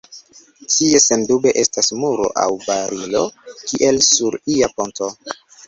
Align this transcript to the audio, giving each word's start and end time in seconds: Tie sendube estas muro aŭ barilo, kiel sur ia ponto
Tie 0.75 1.01
sendube 1.03 1.53
estas 1.65 1.91
muro 1.99 2.25
aŭ 2.45 2.47
barilo, 2.65 3.23
kiel 3.69 4.03
sur 4.09 4.41
ia 4.57 4.75
ponto 4.81 5.15